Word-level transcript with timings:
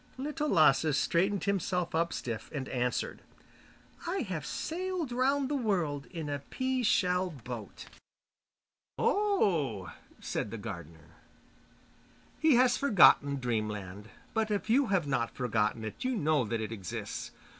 Little 0.17 0.49
Lasse 0.49 0.97
straightened 0.97 1.43
himself 1.43 1.93
up 1.93 2.11
stiff, 2.11 2.49
and 2.51 2.67
answered: 2.69 3.21
'I 4.07 4.21
have 4.21 4.47
sailed 4.47 5.11
round 5.11 5.47
the 5.47 5.53
world 5.55 6.07
in 6.07 6.27
a 6.27 6.39
pea 6.39 6.81
shell 6.81 7.29
boat.' 7.29 7.85
'Oh!' 8.97 9.93
said 10.19 10.49
the 10.49 10.57
gardener. 10.57 11.17
He 12.39 12.55
has 12.55 12.77
forgotten 12.77 13.35
Dreamland. 13.35 14.09
But 14.33 14.67
you 14.67 14.87
have 14.87 15.05
not 15.05 15.35
forgotten 15.35 15.85
it; 15.85 16.03
you 16.03 16.15
know 16.15 16.45
that 16.45 16.61
it 16.61 16.71
exists. 16.71 17.29